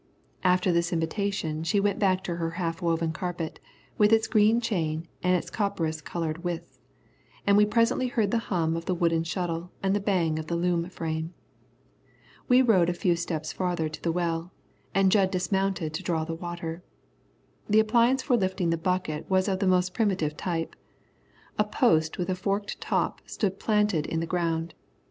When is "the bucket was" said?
18.71-19.47